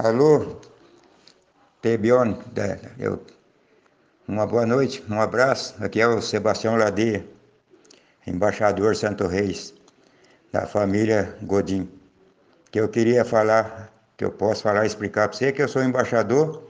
Alô, 0.00 0.60
Tebion, 1.82 2.34
eu, 3.00 3.20
uma 4.28 4.46
boa 4.46 4.64
noite, 4.64 5.02
um 5.10 5.20
abraço. 5.20 5.74
Aqui 5.82 6.00
é 6.00 6.06
o 6.06 6.22
Sebastião 6.22 6.76
Ladeia, 6.76 7.26
embaixador 8.24 8.94
Santo 8.94 9.26
Reis, 9.26 9.74
da 10.52 10.68
família 10.68 11.36
Godin. 11.42 11.90
Que 12.70 12.78
eu 12.78 12.88
queria 12.88 13.24
falar, 13.24 13.92
que 14.16 14.24
eu 14.24 14.30
posso 14.30 14.62
falar 14.62 14.86
explicar 14.86 15.26
para 15.26 15.36
você, 15.36 15.50
que 15.50 15.60
eu 15.60 15.66
sou 15.66 15.82
embaixador, 15.82 16.62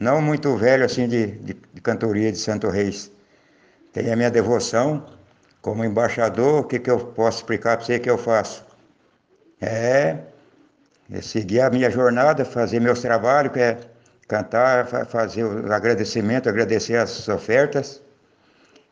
não 0.00 0.20
muito 0.20 0.56
velho 0.56 0.84
assim 0.84 1.06
de, 1.06 1.26
de, 1.26 1.54
de 1.54 1.80
cantoria 1.80 2.32
de 2.32 2.38
Santo 2.38 2.68
Reis. 2.70 3.08
Tenho 3.92 4.12
a 4.12 4.16
minha 4.16 4.32
devoção 4.32 5.06
como 5.62 5.84
embaixador, 5.84 6.62
o 6.62 6.64
que, 6.64 6.80
que 6.80 6.90
eu 6.90 6.98
posso 6.98 7.38
explicar 7.38 7.76
para 7.76 7.86
você 7.86 8.00
que 8.00 8.10
eu 8.10 8.18
faço? 8.18 8.66
É 9.60 10.33
seguir 11.22 11.60
a 11.60 11.70
minha 11.70 11.90
jornada, 11.90 12.44
fazer 12.44 12.80
meus 12.80 13.00
trabalhos, 13.00 13.52
que 13.52 13.60
é 13.60 13.78
cantar, 14.26 14.86
fazer 15.06 15.44
o 15.44 15.72
agradecimento, 15.72 16.48
agradecer 16.48 16.96
as 16.96 17.28
ofertas. 17.28 18.02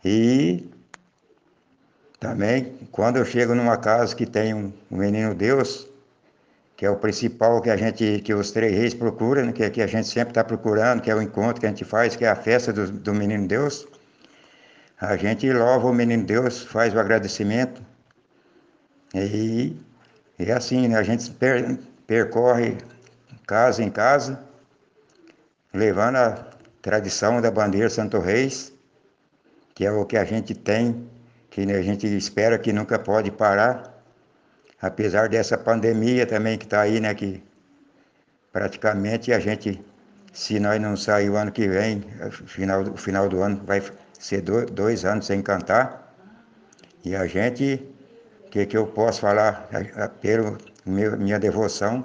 E 0.05 0.69
também, 2.19 2.77
quando 2.91 3.17
eu 3.17 3.25
chego 3.25 3.55
numa 3.55 3.77
casa 3.77 4.15
que 4.15 4.27
tem 4.27 4.55
um, 4.55 4.73
menino 4.91 5.35
Deus, 5.35 5.89
que 6.77 6.87
é 6.87 6.91
o 6.91 6.97
principal 6.97 7.61
que 7.61 7.71
a 7.71 7.77
gente, 7.77 8.21
que 8.25 8.35
os 8.35 8.51
três 8.51 8.73
reis 8.77 8.95
procuram, 8.95 9.47
né, 9.47 9.53
que, 9.53 9.69
que 9.71 9.83
a 9.83 9.87
gente 9.87 10.09
sempre 10.09 10.31
está 10.31 10.45
procurando, 10.45 11.01
que 11.01 11.11
é 11.11 11.15
o 11.15 11.23
encontro 11.23 11.61
que 11.61 11.67
a 11.67 11.69
gente 11.69 11.85
faz, 11.85 12.17
que 12.17 12.25
é 12.25 12.29
a 12.29 12.37
festa 12.37 12.73
do, 12.73 12.91
do 12.91 13.15
menino 13.15 13.47
Deus. 13.47 13.87
A 15.01 15.17
gente 15.17 15.53
louva 15.53 15.89
o 15.89 15.93
menino 15.93 16.25
Deus, 16.25 16.63
faz 16.63 16.95
o 16.95 16.99
agradecimento. 17.01 17.83
E, 19.15 19.77
e 20.39 20.53
assim, 20.53 20.89
né, 20.89 20.97
a 20.97 21.03
gente 21.03 21.29
percorre 22.07 22.79
casa 23.47 23.83
em 23.83 23.91
casa, 23.91 24.43
levando 25.73 26.17
a 26.17 26.47
tradição 26.81 27.41
da 27.41 27.51
bandeira 27.51 27.89
Santo 27.89 28.19
Reis, 28.19 28.73
que 29.75 29.87
é 29.87 29.93
o 29.93 30.05
que 30.05 30.17
a 30.17 30.25
gente 30.25 30.55
tem, 30.55 31.09
que 31.51 31.61
a 31.61 31.83
gente 31.83 32.07
espera 32.07 32.59
que 32.59 32.73
nunca 32.73 32.99
pode 32.99 33.31
parar, 33.31 34.03
apesar 34.81 35.29
dessa 35.29 35.57
pandemia 35.57 36.27
também 36.27 36.59
que 36.59 36.65
está 36.65 36.81
aí, 36.81 36.99
né, 36.99 37.15
que 37.15 37.43
praticamente 38.53 39.33
a 39.33 39.39
gente, 39.39 39.83
se 40.33 40.59
nós 40.59 40.81
não 40.81 40.97
sair 40.97 41.31
o 41.31 41.37
ano 41.37 41.53
que 41.53 41.69
vem, 41.69 42.05
final, 42.47 42.97
final 42.97 43.29
do 43.29 43.43
ano 43.43 43.63
vai 43.65 43.83
ser 44.19 44.41
dois, 44.41 45.05
anos 45.05 45.27
sem 45.27 45.43
cantar, 45.43 46.15
e 47.05 47.15
a 47.15 47.27
gente, 47.27 47.92
que, 48.53 48.67
que 48.67 48.77
eu 48.77 48.87
posso 48.87 49.23
falar 49.23 49.67
pelo 50.21 50.59
meu, 50.85 51.17
minha 51.17 51.39
devoção. 51.39 52.05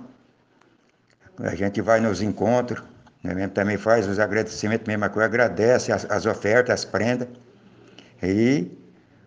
A 1.39 1.53
gente 1.53 1.81
vai 1.81 1.99
nos 1.99 2.21
encontros, 2.21 2.81
né, 3.21 3.49
também 3.49 3.77
faz 3.77 4.07
os 4.07 4.17
agradecimentos, 4.17 4.87
mesma 4.87 5.09
coisa, 5.09 5.25
agradece 5.25 5.91
as, 5.91 6.09
as 6.09 6.25
ofertas, 6.25 6.73
as 6.73 6.85
prendas. 6.85 7.27
E 8.23 8.71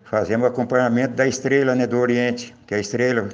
fazemos 0.03 0.47
acompanhamento 0.47 1.13
da 1.13 1.27
estrela 1.27 1.75
né, 1.75 1.85
do 1.85 1.99
Oriente, 1.99 2.55
que 2.65 2.73
é 2.73 2.77
a 2.77 2.81
estrela. 2.81 3.29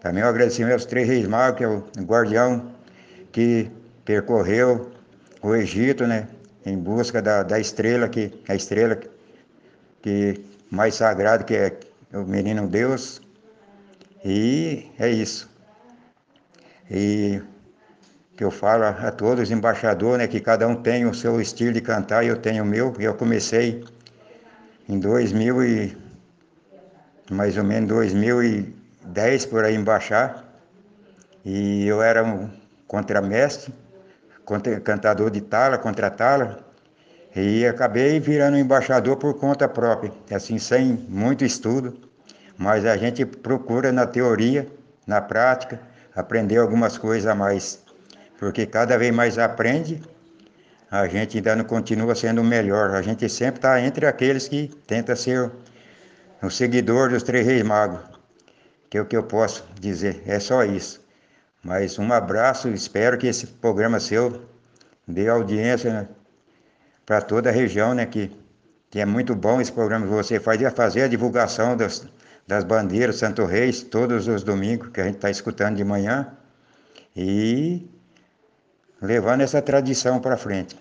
Também 0.00 0.24
o 0.24 0.26
agradecimento 0.26 0.72
aos 0.72 0.84
três 0.84 1.06
reis 1.06 1.26
magos, 1.28 1.58
que 1.58 1.64
é 1.64 1.68
o 1.68 1.84
guardião 2.00 2.74
que 3.30 3.70
percorreu 4.04 4.90
o 5.40 5.54
Egito, 5.54 6.04
né, 6.04 6.26
em 6.66 6.76
busca 6.76 7.22
da, 7.22 7.44
da 7.44 7.60
estrela, 7.60 8.08
que 8.08 8.42
a 8.48 8.56
estrela 8.56 8.98
que 10.02 10.44
mais 10.68 10.96
sagrada, 10.96 11.44
que 11.44 11.54
é 11.54 11.78
o 12.12 12.18
menino 12.18 12.66
Deus. 12.66 13.20
E 14.24 14.90
é 14.98 15.08
isso. 15.08 15.48
E 16.90 17.40
que 18.36 18.44
eu 18.44 18.50
falo 18.50 18.84
a 18.84 19.10
todos 19.12 19.44
os 19.44 19.50
embaixadores, 19.50 20.18
né, 20.18 20.26
que 20.26 20.40
cada 20.40 20.66
um 20.66 20.74
tem 20.74 21.06
o 21.06 21.14
seu 21.14 21.40
estilo 21.40 21.72
de 21.72 21.80
cantar 21.80 22.24
eu 22.24 22.36
tenho 22.36 22.64
o 22.64 22.66
meu. 22.66 22.94
Eu 22.98 23.14
comecei 23.14 23.84
em 24.88 24.98
2000 24.98 25.62
e 25.62 25.96
mais 27.30 27.56
ou 27.56 27.64
menos 27.64 27.88
2010 27.88 29.46
por 29.46 29.64
aí 29.64 29.74
embaixar. 29.74 30.44
E 31.44 31.86
eu 31.86 32.02
era 32.02 32.24
um 32.24 32.50
contramestre, 32.86 33.72
contra, 34.44 34.80
cantador 34.80 35.30
de 35.30 35.40
tala, 35.40 35.78
contra 35.78 36.10
tala. 36.10 36.69
E 37.34 37.64
acabei 37.64 38.18
virando 38.18 38.56
embaixador 38.58 39.16
por 39.16 39.34
conta 39.34 39.68
própria, 39.68 40.12
assim, 40.30 40.58
sem 40.58 41.06
muito 41.08 41.44
estudo, 41.44 41.96
mas 42.58 42.84
a 42.84 42.96
gente 42.96 43.24
procura 43.24 43.92
na 43.92 44.06
teoria, 44.06 44.66
na 45.06 45.20
prática, 45.20 45.80
aprender 46.14 46.58
algumas 46.58 46.98
coisas 46.98 47.26
a 47.26 47.34
mais. 47.34 47.82
Porque 48.38 48.66
cada 48.66 48.98
vez 48.98 49.14
mais 49.14 49.38
aprende, 49.38 50.02
a 50.90 51.06
gente 51.06 51.36
ainda 51.36 51.54
não 51.54 51.64
continua 51.64 52.14
sendo 52.14 52.42
melhor. 52.42 52.90
A 52.90 53.02
gente 53.02 53.28
sempre 53.28 53.58
está 53.58 53.80
entre 53.80 54.06
aqueles 54.06 54.48
que 54.48 54.68
tenta 54.86 55.14
ser 55.14 55.50
o 56.42 56.50
seguidor 56.50 57.10
dos 57.10 57.22
Três 57.22 57.46
Reis 57.46 57.62
Magos. 57.62 58.00
Que 58.88 58.98
é 58.98 59.00
o 59.00 59.06
que 59.06 59.16
eu 59.16 59.22
posso 59.22 59.64
dizer. 59.78 60.22
É 60.26 60.40
só 60.40 60.64
isso. 60.64 61.00
Mas 61.62 61.98
um 61.98 62.12
abraço, 62.12 62.68
espero 62.70 63.16
que 63.18 63.26
esse 63.26 63.46
programa 63.46 64.00
seu 64.00 64.42
dê 65.06 65.28
audiência 65.28 65.92
né, 65.92 66.08
para 67.04 67.20
toda 67.20 67.50
a 67.50 67.52
região, 67.52 67.94
né? 67.94 68.06
Que, 68.06 68.30
que 68.90 69.00
é 69.00 69.04
muito 69.04 69.34
bom 69.34 69.60
esse 69.60 69.72
programa 69.72 70.06
que 70.06 70.12
você 70.12 70.40
faz, 70.40 70.60
e 70.60 70.70
fazer 70.70 71.02
a 71.02 71.08
divulgação 71.08 71.76
das, 71.76 72.06
das 72.46 72.64
bandeiras 72.64 73.16
Santo 73.16 73.44
Reis 73.44 73.82
todos 73.82 74.28
os 74.28 74.42
domingos 74.42 74.88
que 74.88 75.00
a 75.00 75.04
gente 75.04 75.16
está 75.16 75.30
escutando 75.30 75.76
de 75.76 75.84
manhã 75.84 76.28
e 77.16 77.88
levando 79.00 79.40
essa 79.40 79.62
tradição 79.62 80.20
para 80.20 80.36
frente. 80.36 80.76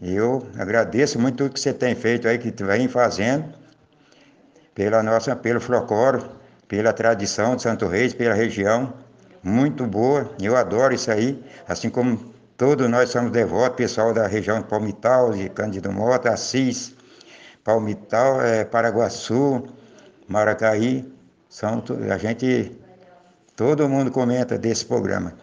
Eu 0.00 0.46
agradeço 0.56 1.18
muito 1.18 1.38
tudo 1.38 1.52
que 1.52 1.60
você 1.60 1.72
tem 1.72 1.94
feito 1.94 2.28
aí, 2.28 2.38
que 2.38 2.52
vem 2.62 2.86
fazendo, 2.86 3.52
pela 4.74 5.02
nossa, 5.02 5.34
pelo 5.34 5.60
Flocoro, 5.60 6.30
pela 6.68 6.92
tradição 6.92 7.56
de 7.56 7.62
Santo 7.62 7.88
Reis, 7.88 8.14
pela 8.14 8.34
região, 8.34 8.94
muito 9.42 9.86
boa, 9.86 10.30
eu 10.40 10.56
adoro 10.56 10.94
isso 10.94 11.10
aí, 11.10 11.42
assim 11.66 11.90
como 11.90 12.32
todos 12.58 12.90
nós 12.90 13.10
somos 13.10 13.30
devotos, 13.30 13.76
pessoal 13.76 14.12
da 14.12 14.26
região 14.26 14.58
de 14.58 14.66
Palmital, 14.66 15.32
de 15.32 15.48
Cândido 15.48 15.92
Mota, 15.92 16.30
Assis, 16.30 16.94
Palmital, 17.62 18.42
é, 18.42 18.64
Paraguaçu, 18.64 19.64
Maracaí, 20.26 21.10
são, 21.48 21.82
a 22.12 22.18
gente, 22.18 22.76
todo 23.54 23.88
mundo 23.88 24.10
comenta 24.10 24.58
desse 24.58 24.84
programa. 24.84 25.34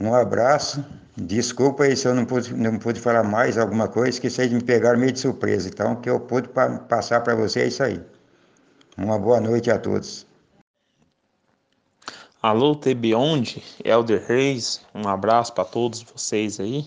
Um 0.00 0.12
abraço, 0.12 0.84
desculpa 1.16 1.84
aí 1.84 1.96
se 1.96 2.08
eu 2.08 2.14
não 2.14 2.24
pude, 2.24 2.52
não 2.52 2.76
pude 2.76 3.00
falar 3.00 3.22
mais 3.22 3.56
alguma 3.56 3.86
coisa, 3.86 4.20
que 4.20 4.28
vocês 4.28 4.52
me 4.52 4.62
pegaram 4.62 4.98
meio 4.98 5.12
de 5.12 5.20
surpresa, 5.20 5.68
então 5.68 5.92
o 5.92 5.96
que 5.96 6.10
eu 6.10 6.18
pude 6.18 6.48
pa 6.48 6.70
passar 6.70 7.20
para 7.20 7.36
vocês 7.36 7.64
é 7.64 7.68
isso 7.68 7.82
aí. 7.84 8.02
Uma 8.98 9.18
boa 9.18 9.40
noite 9.40 9.70
a 9.70 9.78
todos. 9.78 10.26
Alô, 12.46 12.74
Tebionde, 12.74 13.62
Elder 13.82 14.22
Reis, 14.28 14.84
um 14.94 15.08
abraço 15.08 15.54
para 15.54 15.64
todos 15.64 16.02
vocês 16.02 16.60
aí, 16.60 16.84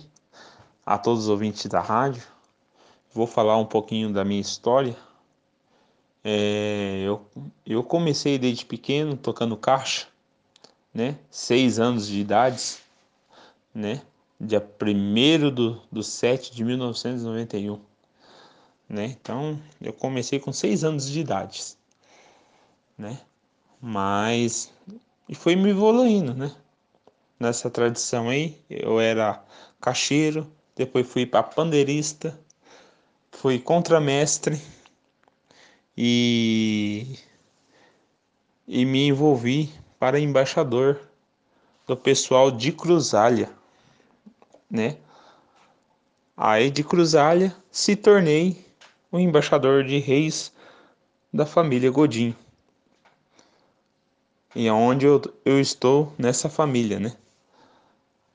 a 0.86 1.00
todos 1.00 1.24
os 1.24 1.30
ouvintes 1.30 1.66
da 1.66 1.82
rádio. 1.82 2.22
Vou 3.12 3.26
falar 3.26 3.58
um 3.58 3.66
pouquinho 3.66 4.14
da 4.14 4.24
minha 4.24 4.40
história. 4.40 4.96
É, 6.24 7.02
eu, 7.04 7.26
eu 7.66 7.84
comecei 7.84 8.38
desde 8.38 8.68
pequeno 8.68 9.18
tocando 9.18 9.58
caixa, 9.58 10.06
né? 10.94 11.18
Seis 11.32 11.80
anos 11.80 12.08
de 12.08 12.20
idade, 12.20 12.78
né? 13.74 14.04
Dia 14.40 14.62
1 14.62 15.50
do, 15.50 15.82
do 15.92 16.04
7 16.04 16.54
de 16.54 16.64
1991, 16.64 17.80
né? 18.88 19.06
Então, 19.06 19.60
eu 19.82 19.92
comecei 19.92 20.40
com 20.40 20.54
seis 20.54 20.84
anos 20.84 21.10
de 21.10 21.20
idade, 21.20 21.64
né? 22.96 23.20
Mas, 23.82 24.72
e 25.28 25.36
foi 25.36 25.56
me 25.56 25.70
evoluindo, 25.70 26.34
né? 26.34 26.56
Nessa 27.40 27.70
tradição 27.70 28.30
aí, 28.30 28.60
eu 28.70 29.00
era 29.00 29.44
caixeiro, 29.80 30.52
depois 30.76 31.08
fui 31.08 31.26
para 31.26 31.44
pandeirista, 31.44 32.40
fui 33.32 33.60
contramestre, 33.60 34.60
e, 35.98 37.18
e 38.68 38.86
me 38.86 39.08
envolvi 39.08 39.74
para 39.98 40.20
embaixador 40.20 41.02
do 41.88 41.98
pessoal 41.98 42.52
de 42.52 42.72
Cruzalha, 42.72 43.50
né? 44.70 44.98
Aí 46.36 46.70
de 46.70 46.84
Cruzalha 46.84 47.56
se 47.72 47.96
tornei 47.96 48.64
o 49.12 49.18
embaixador 49.20 49.84
de 49.84 49.98
reis 49.98 50.54
da 51.34 51.48
família 51.48 51.90
Godinho. 51.90 52.36
E 54.58 54.68
aonde 54.68 55.06
é 55.06 55.10
eu, 55.10 55.22
eu 55.46 55.62
estou 55.62 56.12
nessa 56.18 56.50
família, 56.50 57.00
né? 57.00 57.16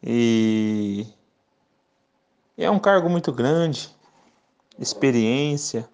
E 0.01 1.05
é 2.57 2.71
um 2.71 2.79
cargo 2.79 3.11
muito 3.11 3.33
grande, 3.33 3.91
experiência, 4.79 5.89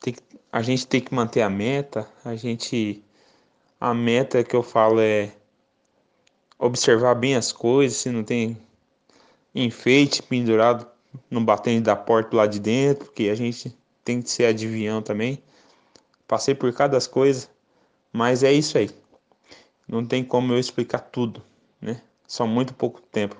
tem, 0.00 0.14
a 0.52 0.60
gente 0.60 0.86
tem 0.86 1.00
que 1.00 1.14
manter 1.14 1.40
a 1.40 1.48
meta. 1.48 2.06
A 2.22 2.34
gente. 2.36 3.02
A 3.80 3.94
meta 3.94 4.44
que 4.44 4.54
eu 4.54 4.62
falo 4.62 5.00
é 5.00 5.32
observar 6.58 7.14
bem 7.14 7.36
as 7.36 7.52
coisas, 7.52 7.96
se 7.96 8.10
não 8.10 8.22
tem 8.22 8.58
enfeite 9.54 10.22
pendurado 10.22 10.86
no 11.30 11.40
batente 11.40 11.82
da 11.82 11.96
porta 11.96 12.36
lá 12.36 12.46
de 12.46 12.58
dentro, 12.58 13.06
porque 13.06 13.30
a 13.30 13.34
gente 13.34 13.74
tem 14.04 14.20
que 14.20 14.30
ser 14.30 14.44
adivinhão 14.44 15.00
também. 15.00 15.42
Passei 16.26 16.54
por 16.54 16.70
cada 16.74 17.00
coisa, 17.08 17.48
mas 18.12 18.42
é 18.42 18.52
isso 18.52 18.78
aí. 18.78 18.90
Não 19.86 20.04
tem 20.04 20.24
como 20.24 20.52
eu 20.52 20.58
explicar 20.58 21.00
tudo, 21.00 21.42
né? 21.80 22.00
Só 22.26 22.46
muito 22.46 22.74
pouco 22.74 23.00
tempo. 23.00 23.36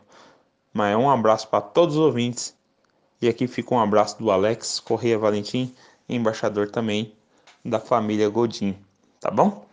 Mas 0.73 0.93
é 0.93 0.97
um 0.97 1.11
abraço 1.11 1.49
para 1.49 1.61
todos 1.61 1.97
os 1.97 2.01
ouvintes. 2.01 2.57
E 3.21 3.29
aqui 3.29 3.47
fica 3.47 3.75
um 3.75 3.81
abraço 3.81 4.19
do 4.19 4.31
Alex 4.31 4.81
Correia 4.81 5.19
Valentim, 5.19 5.75
embaixador 6.09 6.71
também 6.71 7.15
da 7.65 7.81
família 7.81 8.29
Godin. 8.29 8.77
Tá 9.21 9.31
bom? 9.31 9.67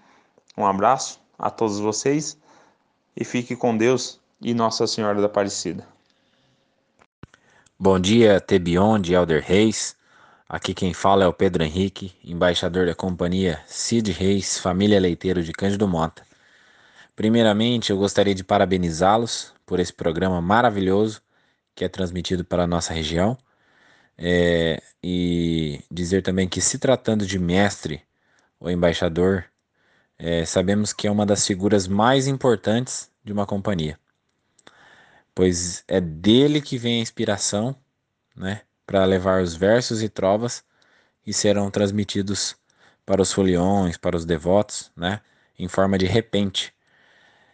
Um 0.58 0.66
abraço 0.66 1.20
a 1.38 1.50
todos 1.50 1.80
vocês 1.80 2.38
e 3.16 3.24
fique 3.24 3.56
com 3.56 3.78
Deus 3.78 4.20
e 4.42 4.54
Nossa 4.54 4.88
Senhora 4.88 5.20
da 5.20 5.28
Aparecida. 5.28 5.88
Bom 7.78 8.00
dia, 8.00 8.40
Tebion 8.40 9.00
de 9.00 9.14
Elder 9.14 9.44
Reis. 9.46 9.96
Aqui 10.48 10.76
quem 10.76 10.94
fala 10.94 11.24
é 11.24 11.28
o 11.28 11.34
Pedro 11.34 11.64
Henrique, 11.64 12.14
embaixador 12.24 12.86
da 12.86 12.94
companhia 12.94 13.60
Cid 13.66 14.12
Reis, 14.12 14.60
família 14.60 15.00
leiteiro 15.00 15.42
de 15.44 15.52
Cândido 15.52 15.88
Mota. 15.88 16.24
Primeiramente, 17.16 17.92
eu 17.92 17.98
gostaria 17.98 18.36
de 18.36 18.44
parabenizá-los 18.44 19.54
por 19.66 19.80
esse 19.80 19.92
programa 19.92 20.40
maravilhoso 20.42 21.22
que 21.74 21.84
é 21.84 21.90
transmitido 21.90 22.46
para 22.46 22.64
a 22.64 22.68
nossa 22.68 22.94
região. 22.94 23.38
É, 24.18 24.82
e 25.04 25.82
dizer 25.92 26.22
também 26.22 26.48
que, 26.48 26.62
se 26.62 26.78
tratando 26.78 27.26
de 27.26 27.40
mestre 27.40 28.04
ou 28.60 28.70
embaixador, 28.70 29.46
é, 30.18 30.46
sabemos 30.46 30.94
que 30.94 31.08
é 31.08 31.12
uma 31.12 31.26
das 31.26 31.46
figuras 31.46 31.88
mais 31.88 32.28
importantes 32.28 33.12
de 33.24 33.34
uma 33.34 33.46
companhia, 33.46 34.00
pois 35.34 35.84
é 35.88 36.00
dele 36.00 36.62
que 36.62 36.78
vem 36.78 37.00
a 37.00 37.02
inspiração 37.02 37.76
né, 38.36 38.62
para 38.86 39.04
levar 39.06 39.42
os 39.42 39.56
versos 39.56 40.04
e 40.04 40.10
trovas 40.10 40.64
que 41.24 41.34
serão 41.34 41.72
transmitidos 41.72 42.56
para 43.06 43.22
os 43.22 43.32
foliões, 43.32 43.98
para 43.98 44.16
os 44.16 44.26
devotos, 44.26 44.92
né, 44.96 45.22
em 45.58 45.68
forma 45.68 45.98
de 45.98 46.06
repente. 46.06 46.74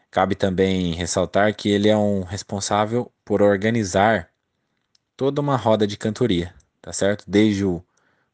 Cabe 0.10 0.36
também 0.36 0.94
ressaltar 0.94 1.56
que 1.56 1.70
ele 1.70 1.88
é 1.88 1.96
um 1.96 2.24
responsável 2.24 3.12
por 3.24 3.42
organizar 3.42 4.30
toda 5.16 5.40
uma 5.40 5.56
roda 5.56 5.88
de 5.88 5.98
cantoria, 5.98 6.54
tá 6.82 6.92
certo? 6.92 7.24
Desde 7.28 7.64
o 7.64 7.84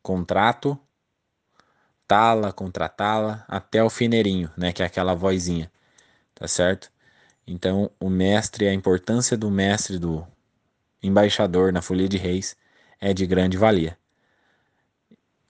contrato, 0.01 0.79
tala, 2.07 2.51
contratá-la, 2.51 3.45
até 3.47 3.83
o 3.83 3.89
fineirinho, 3.89 4.49
né, 4.57 4.73
que 4.73 4.81
é 4.81 4.85
aquela 4.85 5.13
vozinha, 5.13 5.71
tá 6.33 6.47
certo? 6.47 6.91
Então, 7.45 7.91
o 7.99 8.09
mestre, 8.09 8.67
a 8.67 8.73
importância 8.73 9.37
do 9.37 9.51
mestre, 9.51 9.99
do 9.99 10.27
embaixador 11.01 11.71
na 11.71 11.81
Folia 11.81 12.09
de 12.09 12.17
Reis 12.17 12.55
é 12.99 13.13
de 13.13 13.25
grande 13.25 13.57
valia. 13.57 13.97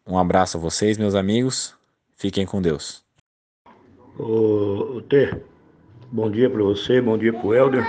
Um 0.06 0.18
abraço 0.18 0.58
a 0.58 0.60
vocês, 0.60 0.98
meus 0.98 1.16
amigos. 1.16 1.76
Fiquem 2.16 2.46
com 2.46 2.62
Deus. 2.62 3.04
Ô, 4.18 5.02
T, 5.08 5.32
bom 6.12 6.32
dia 6.32 6.50
para 6.50 6.64
você, 6.64 7.02
bom 7.02 7.18
dia 7.18 7.32
para 7.32 7.46
o 7.46 7.54
Helder. 7.54 7.86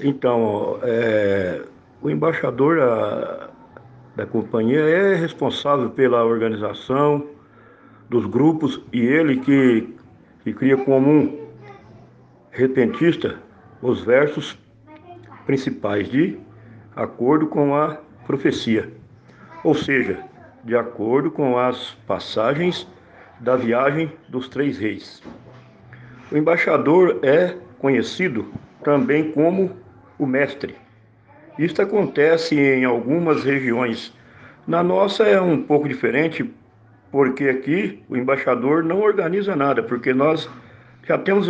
Então, 0.00 0.80
é, 0.82 1.62
o 2.00 2.10
embaixador 2.10 2.78
da, 2.78 3.50
da 4.16 4.26
companhia 4.26 4.80
é 4.80 5.14
responsável 5.14 5.90
pela 5.90 6.24
organização 6.24 7.26
dos 8.08 8.26
grupos 8.26 8.80
e 8.92 9.00
ele 9.00 9.38
que, 9.40 9.94
que 10.42 10.52
cria 10.52 10.76
como 10.76 11.08
um 11.08 11.48
repentista 12.50 13.38
os 13.80 14.02
versos 14.02 14.58
principais 15.46 16.08
de 16.08 16.38
acordo 16.96 17.46
com 17.46 17.74
a 17.74 17.96
profecia, 18.26 18.90
ou 19.64 19.74
seja, 19.74 20.18
de 20.64 20.76
acordo 20.76 21.30
com 21.30 21.58
as 21.58 21.92
passagens 22.06 22.86
da 23.40 23.56
viagem 23.56 24.12
dos 24.28 24.48
três 24.48 24.78
reis. 24.78 25.22
O 26.30 26.36
embaixador 26.36 27.18
é 27.22 27.56
conhecido 27.78 28.52
também 28.82 29.32
como 29.32 29.76
o 30.18 30.26
mestre 30.26 30.76
isso 31.58 31.80
acontece 31.82 32.58
em 32.58 32.84
algumas 32.84 33.44
regiões. 33.44 34.12
Na 34.66 34.82
nossa 34.82 35.24
é 35.24 35.40
um 35.40 35.62
pouco 35.62 35.88
diferente, 35.88 36.50
porque 37.10 37.48
aqui 37.48 38.02
o 38.08 38.16
embaixador 38.16 38.82
não 38.82 39.00
organiza 39.00 39.54
nada, 39.54 39.82
porque 39.82 40.14
nós 40.14 40.48
já 41.06 41.18
temos 41.18 41.48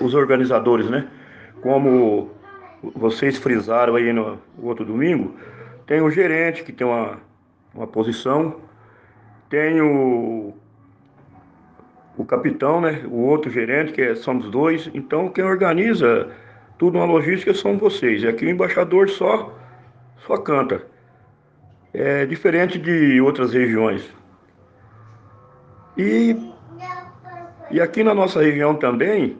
os 0.00 0.14
organizadores, 0.14 0.88
né? 0.88 1.06
Como 1.60 2.30
vocês 2.82 3.36
frisaram 3.36 3.94
aí 3.94 4.12
no 4.12 4.38
outro 4.60 4.84
domingo, 4.84 5.36
tem 5.86 6.00
o 6.00 6.10
gerente 6.10 6.64
que 6.64 6.72
tem 6.72 6.86
uma, 6.86 7.18
uma 7.74 7.86
posição, 7.86 8.56
tem 9.48 9.80
o, 9.80 10.54
o 12.16 12.24
capitão, 12.24 12.80
né? 12.80 13.02
O 13.06 13.18
outro 13.18 13.50
gerente, 13.50 13.92
que 13.92 14.00
é, 14.00 14.14
somos 14.14 14.50
dois. 14.50 14.90
Então, 14.94 15.28
quem 15.28 15.44
organiza 15.44 16.30
tudo 16.78 16.98
uma 16.98 17.04
logística 17.04 17.54
são 17.54 17.78
vocês. 17.78 18.22
E 18.22 18.28
aqui 18.28 18.46
o 18.46 18.50
embaixador 18.50 19.08
só, 19.08 19.56
só 20.26 20.36
canta. 20.36 20.84
É 21.92 22.24
diferente 22.24 22.78
de 22.78 23.20
outras 23.20 23.52
regiões. 23.52 24.08
E, 25.96 26.36
e 27.70 27.80
aqui 27.80 28.02
na 28.02 28.14
nossa 28.14 28.40
região 28.40 28.74
também, 28.74 29.36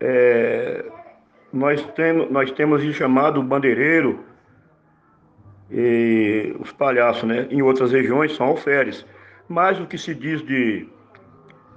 é, 0.00 0.84
nós, 1.54 1.80
temos, 1.94 2.30
nós 2.32 2.50
temos 2.50 2.82
o 2.82 2.92
chamado 2.92 3.40
bandeireiro 3.40 4.18
e 5.70 6.54
os 6.58 6.72
palhaços, 6.72 7.22
né? 7.22 7.46
Em 7.48 7.62
outras 7.62 7.92
regiões 7.92 8.34
são 8.34 8.46
alferes. 8.46 9.06
Mas 9.48 9.78
o 9.78 9.86
que 9.86 9.96
se 9.96 10.14
diz 10.14 10.42
de, 10.42 10.88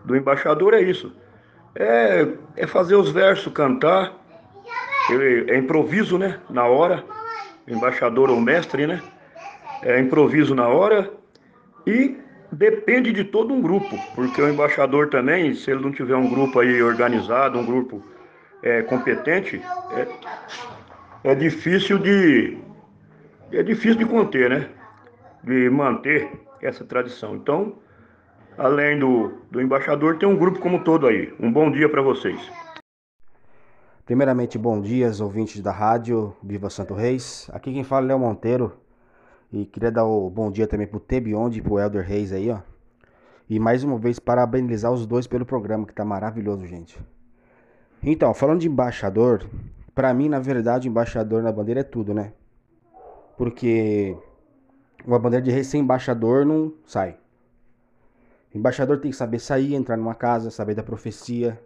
do 0.04 0.16
embaixador 0.16 0.74
é 0.74 0.82
isso. 0.82 1.16
É, 1.76 2.28
é 2.56 2.66
fazer 2.66 2.96
os 2.96 3.12
versos 3.12 3.54
cantar 3.54 4.14
é 5.50 5.58
improviso, 5.58 6.18
né? 6.18 6.40
Na 6.50 6.66
hora. 6.66 7.04
Embaixador 7.68 8.32
ou 8.32 8.42
mestre, 8.42 8.88
né? 8.88 9.02
É 9.84 10.00
improviso 10.00 10.56
na 10.56 10.68
hora. 10.68 11.12
E 11.86 12.18
depende 12.52 13.14
de 13.14 13.24
todo 13.24 13.54
um 13.54 13.62
grupo, 13.62 13.96
porque 14.16 14.42
o 14.42 14.50
embaixador 14.50 15.10
também, 15.10 15.54
se 15.54 15.70
ele 15.70 15.82
não 15.82 15.92
tiver 15.92 16.16
um 16.16 16.30
grupo 16.30 16.60
aí 16.60 16.82
organizado, 16.82 17.60
um 17.60 17.66
grupo 17.66 18.04
é, 18.68 18.82
competente, 18.84 19.62
é, 19.92 21.32
é 21.32 21.36
difícil 21.36 21.98
de 21.98 22.58
é 23.52 23.64
difícil 23.64 23.96
de 23.96 24.06
conter, 24.06 24.50
né? 24.50 24.70
De 25.42 25.70
manter 25.70 26.30
essa 26.62 26.84
tradição. 26.84 27.36
Então, 27.36 27.78
além 28.58 29.00
do, 29.00 29.32
do 29.50 29.62
embaixador, 29.62 30.18
tem 30.18 30.28
um 30.28 30.36
grupo 30.36 30.60
como 30.60 30.84
todo 30.84 31.08
aí. 31.08 31.34
Um 31.40 31.52
bom 31.52 31.72
dia 31.72 31.88
para 31.88 32.02
vocês. 32.02 32.38
Primeiramente, 34.06 34.58
bom 34.58 34.82
dia, 34.82 35.12
ouvintes 35.22 35.62
da 35.62 35.72
rádio 35.72 36.36
Viva 36.44 36.70
Santo 36.70 36.94
Reis. 36.94 37.50
Aqui 37.54 37.72
quem 37.72 37.86
fala 37.86 38.06
é 38.06 38.08
Léo 38.10 38.20
Monteiro. 38.20 38.74
E 39.52 39.66
queria 39.66 39.92
dar 39.92 40.06
o 40.06 40.30
bom 40.30 40.52
dia 40.52 40.68
também 40.68 40.88
pro 40.88 41.00
Tebionde 41.00 41.60
e 41.60 41.62
pro 41.62 41.80
Elder 41.80 42.06
Reis 42.06 42.34
aí, 42.34 42.50
ó. 42.50 42.60
E 43.50 43.60
mais 43.60 43.82
uma 43.86 43.98
vez 43.98 44.20
parabenizar 44.20 44.92
os 44.92 45.06
dois 45.06 45.26
pelo 45.26 45.46
programa, 45.46 45.86
que 45.86 45.94
tá 45.94 46.04
maravilhoso, 46.04 46.66
gente. 46.66 47.00
Então, 48.04 48.34
falando 48.34 48.62
de 48.62 48.68
embaixador, 48.68 49.50
para 49.94 50.14
mim, 50.14 50.30
na 50.30 50.40
verdade, 50.40 50.88
embaixador 50.88 51.42
na 51.42 51.52
bandeira 51.52 51.82
é 51.82 51.84
tudo, 51.84 52.14
né? 52.14 52.34
Porque 53.38 54.16
uma 55.06 55.20
bandeira 55.20 55.44
de 55.44 55.52
rei 55.52 55.64
sem 55.64 55.82
embaixador 55.82 56.46
não 56.46 56.74
sai. 56.86 57.18
Embaixador 58.54 59.00
tem 59.00 59.12
que 59.12 59.18
saber 59.18 59.40
sair, 59.40 59.76
entrar 59.76 59.98
numa 59.98 60.16
casa, 60.16 60.50
saber 60.50 60.76
da 60.76 60.84
profecia, 60.84 61.62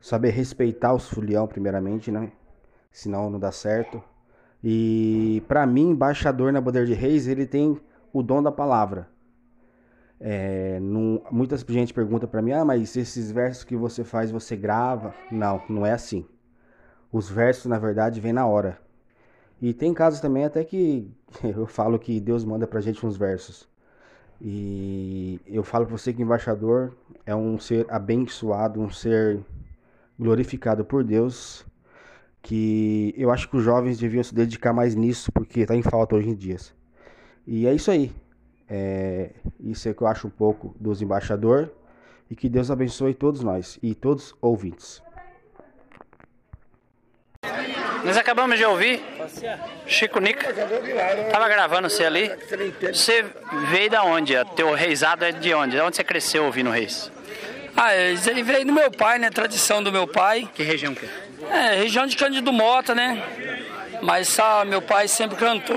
saber 0.00 0.30
respeitar 0.30 0.94
os 0.94 1.08
fulião 1.08 1.46
primeiramente, 1.46 2.10
né? 2.10 2.32
Senão 2.90 3.30
não 3.30 3.38
dá 3.38 3.52
certo. 3.52 4.02
E 4.62 5.42
para 5.46 5.66
mim, 5.66 5.90
embaixador 5.90 6.52
na 6.52 6.60
Bandeira 6.60 6.86
de 6.86 6.94
Reis, 6.94 7.26
ele 7.26 7.46
tem 7.46 7.80
o 8.12 8.22
dom 8.22 8.42
da 8.42 8.50
palavra. 8.50 9.08
É, 10.20 10.78
não, 10.80 11.22
muitas 11.30 11.64
gente 11.66 11.94
pergunta 11.94 12.28
para 12.28 12.42
mim, 12.42 12.52
ah, 12.52 12.64
mas 12.64 12.94
esses 12.94 13.32
versos 13.32 13.64
que 13.64 13.74
você 13.74 14.04
faz, 14.04 14.30
você 14.30 14.54
grava? 14.54 15.14
Não, 15.30 15.62
não 15.68 15.86
é 15.86 15.92
assim. 15.92 16.26
Os 17.10 17.30
versos, 17.30 17.66
na 17.66 17.78
verdade, 17.78 18.20
vêm 18.20 18.32
na 18.32 18.46
hora. 18.46 18.78
E 19.60 19.72
tem 19.74 19.94
casos 19.94 20.20
também 20.20 20.44
até 20.44 20.64
que 20.64 21.10
eu 21.42 21.66
falo 21.66 21.98
que 21.98 22.20
Deus 22.20 22.44
manda 22.44 22.66
pra 22.66 22.80
gente 22.80 23.04
uns 23.04 23.16
versos. 23.16 23.68
E 24.40 25.40
eu 25.46 25.62
falo 25.62 25.86
pra 25.86 25.96
você 25.96 26.12
que 26.12 26.22
embaixador 26.22 26.96
é 27.26 27.34
um 27.34 27.58
ser 27.58 27.86
abençoado, 27.90 28.80
um 28.80 28.90
ser 28.90 29.40
glorificado 30.18 30.84
por 30.84 31.04
Deus, 31.04 31.64
que 32.42 33.14
eu 33.16 33.30
acho 33.30 33.48
que 33.50 33.56
os 33.56 33.62
jovens 33.64 33.98
deviam 33.98 34.22
se 34.22 34.34
dedicar 34.34 34.72
mais 34.72 34.94
nisso, 34.94 35.30
porque 35.32 35.60
está 35.60 35.74
em 35.74 35.82
falta 35.82 36.16
hoje 36.16 36.30
em 36.30 36.34
dia. 36.34 36.56
E 37.46 37.66
é 37.66 37.74
isso 37.74 37.90
aí. 37.90 38.12
É, 38.70 39.30
isso 39.58 39.88
é 39.88 39.92
que 39.92 40.00
eu 40.00 40.06
acho 40.06 40.28
um 40.28 40.30
pouco 40.30 40.74
dos 40.78 41.02
embaixadores. 41.02 41.68
E 42.30 42.36
que 42.36 42.48
Deus 42.48 42.70
abençoe 42.70 43.12
todos 43.12 43.42
nós 43.42 43.76
e 43.82 43.92
todos 43.92 44.36
ouvintes. 44.40 45.02
Nós 48.04 48.16
acabamos 48.16 48.56
de 48.56 48.64
ouvir 48.64 49.02
Chico 49.84 50.20
Nica. 50.20 50.54
Tava 51.32 51.48
gravando 51.48 51.90
você 51.90 52.04
ali. 52.04 52.30
Você 52.92 53.26
veio 53.70 53.90
da 53.90 54.04
onde? 54.04 54.36
O 54.36 54.44
teu 54.44 54.72
reisado 54.72 55.24
é 55.24 55.32
de 55.32 55.52
onde? 55.52 55.76
De 55.76 55.82
onde 55.82 55.96
você 55.96 56.04
cresceu 56.04 56.44
ouvindo 56.44 56.70
reis? 56.70 57.10
Ah, 57.76 57.94
ele 57.94 58.42
veio 58.42 58.64
do 58.64 58.72
meu 58.72 58.90
pai, 58.90 59.18
né? 59.18 59.28
Tradição 59.28 59.82
do 59.82 59.90
meu 59.90 60.06
pai. 60.06 60.48
Que 60.54 60.62
região 60.62 60.94
que 60.94 61.06
é? 61.06 61.72
É, 61.72 61.74
região 61.76 62.06
de 62.06 62.16
Cândido 62.16 62.52
Mota, 62.52 62.94
né? 62.94 63.22
Mas 64.02 64.28
sabe, 64.28 64.70
meu 64.70 64.80
pai 64.80 65.08
sempre 65.08 65.36
cantou 65.36 65.76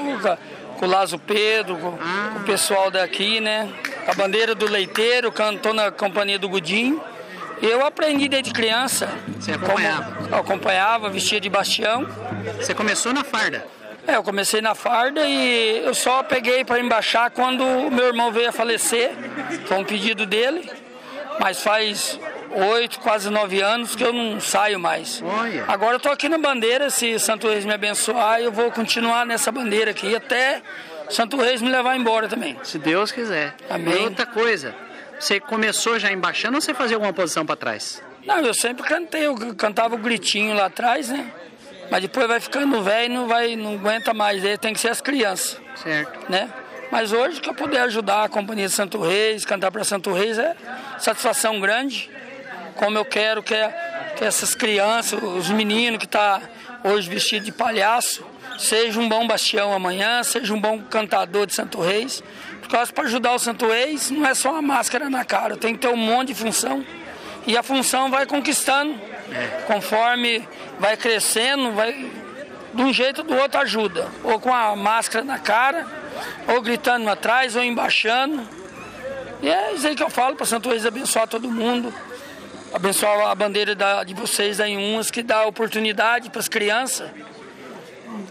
com 0.83 0.87
o 0.87 0.89
Lazo 0.89 1.17
Pedro, 1.17 1.77
com, 1.77 1.91
com 1.91 2.39
o 2.39 2.43
pessoal 2.43 2.91
daqui, 2.91 3.39
né? 3.39 3.69
A 4.05 4.13
bandeira 4.13 4.53
do 4.53 4.69
leiteiro, 4.69 5.31
cantou 5.31 5.73
na 5.73 5.89
companhia 5.91 6.37
do 6.37 6.49
Gudim. 6.49 6.99
Eu 7.61 7.85
aprendi 7.85 8.27
desde 8.27 8.51
criança. 8.51 9.07
Você 9.39 9.53
acompanhava? 9.53 10.15
Como, 10.15 10.35
acompanhava, 10.35 11.09
vestia 11.09 11.39
de 11.39 11.49
bastião. 11.49 12.05
Você 12.57 12.73
começou 12.73 13.13
na 13.13 13.23
farda? 13.23 13.65
É, 14.05 14.17
eu 14.17 14.23
comecei 14.23 14.59
na 14.59 14.75
farda 14.75 15.25
e 15.25 15.83
eu 15.85 15.93
só 15.93 16.21
peguei 16.21 16.65
para 16.65 16.81
embaixar 16.81 17.31
quando 17.31 17.63
meu 17.89 18.07
irmão 18.07 18.33
veio 18.33 18.49
a 18.49 18.51
falecer. 18.51 19.11
Foi 19.65 19.77
um 19.77 19.85
pedido 19.85 20.25
dele. 20.25 20.69
Mas 21.39 21.63
faz 21.63 22.19
oito, 22.53 22.99
quase 22.99 23.29
nove 23.29 23.61
anos 23.61 23.95
que 23.95 24.03
eu 24.03 24.13
não 24.13 24.39
saio 24.39 24.79
mais. 24.79 25.21
Olha. 25.21 25.65
Agora 25.67 25.95
eu 25.95 25.99
tô 25.99 26.09
aqui 26.09 26.29
na 26.29 26.37
bandeira, 26.37 26.89
se 26.89 27.17
Santo 27.19 27.47
Reis 27.47 27.65
me 27.65 27.73
abençoar, 27.73 28.39
eu 28.39 28.51
vou 28.51 28.71
continuar 28.71 29.25
nessa 29.25 29.51
bandeira 29.51 29.91
aqui 29.91 30.15
até 30.15 30.61
Santo 31.09 31.37
Reis 31.37 31.61
me 31.61 31.69
levar 31.69 31.95
embora 31.95 32.27
também. 32.27 32.57
Se 32.63 32.77
Deus 32.77 33.11
quiser. 33.11 33.55
Amém. 33.69 33.93
E 33.93 34.05
outra 34.05 34.25
coisa, 34.25 34.75
você 35.19 35.39
começou 35.39 35.99
já 35.99 36.11
embaixando 36.11 36.55
ou 36.55 36.61
você 36.61 36.73
fazia 36.73 36.95
alguma 36.95 37.13
posição 37.13 37.45
para 37.45 37.55
trás? 37.55 38.01
Não, 38.25 38.39
eu 38.39 38.53
sempre 38.53 38.83
cantei, 38.83 39.25
eu 39.25 39.55
cantava 39.55 39.95
o 39.95 39.97
gritinho 39.97 40.55
lá 40.55 40.65
atrás, 40.65 41.09
né? 41.09 41.31
Mas 41.91 42.01
depois 42.01 42.27
vai 42.27 42.39
ficando 42.39 42.81
velho, 42.81 43.13
não 43.13 43.27
vai, 43.27 43.55
não 43.55 43.73
aguenta 43.73 44.13
mais, 44.13 44.43
aí 44.43 44.57
tem 44.57 44.73
que 44.73 44.79
ser 44.79 44.89
as 44.89 45.01
crianças. 45.01 45.59
Certo. 45.75 46.31
Né? 46.31 46.49
Mas 46.91 47.11
hoje 47.11 47.41
que 47.41 47.49
eu 47.49 47.53
puder 47.53 47.81
ajudar 47.81 48.23
a 48.23 48.29
companhia 48.29 48.67
de 48.67 48.73
Santo 48.73 49.01
Reis, 49.01 49.43
cantar 49.43 49.71
para 49.71 49.83
Santo 49.83 50.13
Reis 50.13 50.37
é 50.37 50.55
satisfação 50.99 51.59
grande. 51.59 52.09
Como 52.75 52.97
eu 52.97 53.05
quero 53.05 53.41
que, 53.41 53.55
que 54.15 54.23
essas 54.23 54.55
crianças, 54.55 55.21
os 55.21 55.49
meninos 55.49 55.99
que 55.99 56.05
estão 56.05 56.21
tá 56.21 56.41
hoje 56.83 57.09
vestidos 57.09 57.45
de 57.45 57.51
palhaço, 57.51 58.25
seja 58.57 58.99
um 58.99 59.07
bom 59.07 59.25
bastião 59.27 59.73
amanhã, 59.73 60.23
seja 60.23 60.53
um 60.53 60.59
bom 60.59 60.79
cantador 60.81 61.45
de 61.45 61.53
Santo 61.53 61.81
Reis. 61.81 62.23
Porque 62.59 62.93
para 62.93 63.03
ajudar 63.03 63.33
o 63.33 63.39
Santo 63.39 63.67
Reis 63.67 64.09
não 64.09 64.25
é 64.25 64.33
só 64.33 64.51
uma 64.51 64.61
máscara 64.61 65.09
na 65.09 65.23
cara, 65.25 65.57
tem 65.57 65.73
que 65.73 65.79
ter 65.79 65.89
um 65.89 65.97
monte 65.97 66.29
de 66.29 66.35
função. 66.35 66.85
E 67.45 67.57
a 67.57 67.63
função 67.63 68.09
vai 68.09 68.25
conquistando. 68.25 68.95
É. 69.31 69.63
Conforme 69.65 70.47
vai 70.79 70.95
crescendo, 70.95 71.71
vai 71.73 72.09
de 72.73 72.81
um 72.81 72.93
jeito 72.93 73.19
ou 73.19 73.27
do 73.27 73.35
outro 73.35 73.59
ajuda. 73.59 74.07
Ou 74.23 74.39
com 74.39 74.53
a 74.53 74.75
máscara 74.75 75.23
na 75.23 75.39
cara, 75.39 75.85
ou 76.47 76.61
gritando 76.61 77.09
atrás, 77.09 77.55
ou 77.55 77.63
embaixando. 77.63 78.47
E 79.41 79.49
é 79.49 79.73
isso 79.73 79.85
aí 79.85 79.95
que 79.95 80.03
eu 80.03 80.09
falo 80.09 80.35
para 80.35 80.45
Santo 80.45 80.69
Reis 80.69 80.85
abençoar 80.85 81.27
todo 81.27 81.51
mundo. 81.51 81.93
Abençoar 82.73 83.27
a 83.29 83.35
bandeira 83.35 83.75
da, 83.75 84.03
de 84.03 84.15
vocês 84.15 84.59
aí 84.59 84.75
umas 84.75 85.11
que 85.11 85.21
dá 85.21 85.45
oportunidade 85.45 86.31
para 86.31 86.39
as 86.39 86.47
crianças. 86.47 87.09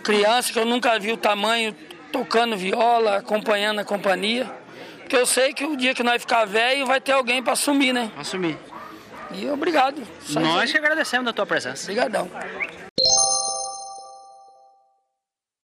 Crianças 0.02 0.50
que 0.50 0.58
eu 0.58 0.66
nunca 0.66 0.98
vi 0.98 1.12
o 1.12 1.16
tamanho 1.16 1.72
tocando 2.10 2.56
viola, 2.56 3.18
acompanhando 3.18 3.78
a 3.80 3.84
companhia. 3.84 4.50
Porque 4.98 5.16
eu 5.16 5.26
sei 5.26 5.54
que 5.54 5.64
o 5.64 5.76
dia 5.76 5.94
que 5.94 6.02
nós 6.02 6.20
ficar 6.20 6.44
velho 6.44 6.86
vai 6.86 7.00
ter 7.00 7.12
alguém 7.12 7.42
para 7.42 7.52
assumir, 7.52 7.92
né? 7.92 8.10
Assumir. 8.16 8.58
E 9.30 9.48
obrigado. 9.48 10.02
Nós 10.30 10.72
que 10.72 10.76
agradecemos 10.76 11.24
da 11.24 11.32
tua 11.32 11.46
presença. 11.46 11.84
Obrigadão. 11.84 12.28